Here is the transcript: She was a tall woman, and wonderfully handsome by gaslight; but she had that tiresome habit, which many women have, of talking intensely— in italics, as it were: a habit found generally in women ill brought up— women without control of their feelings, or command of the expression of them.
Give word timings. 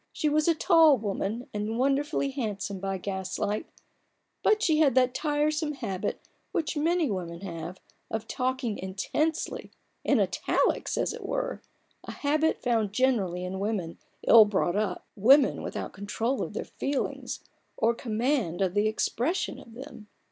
She 0.11 0.29
was 0.29 0.47
a 0.47 0.55
tall 0.55 0.97
woman, 0.97 1.47
and 1.53 1.77
wonderfully 1.77 2.31
handsome 2.31 2.79
by 2.79 2.97
gaslight; 2.97 3.67
but 4.41 4.63
she 4.63 4.79
had 4.79 4.95
that 4.95 5.13
tiresome 5.13 5.73
habit, 5.73 6.19
which 6.51 6.75
many 6.75 7.11
women 7.11 7.41
have, 7.41 7.79
of 8.09 8.27
talking 8.27 8.79
intensely— 8.79 9.69
in 10.03 10.19
italics, 10.19 10.97
as 10.97 11.13
it 11.13 11.23
were: 11.23 11.61
a 12.03 12.13
habit 12.13 12.63
found 12.63 12.93
generally 12.93 13.45
in 13.45 13.59
women 13.59 13.99
ill 14.25 14.45
brought 14.45 14.75
up— 14.75 15.05
women 15.15 15.61
without 15.61 15.93
control 15.93 16.41
of 16.41 16.53
their 16.53 16.65
feelings, 16.65 17.41
or 17.77 17.93
command 17.93 18.59
of 18.63 18.73
the 18.73 18.87
expression 18.87 19.59
of 19.59 19.75
them. 19.75 20.07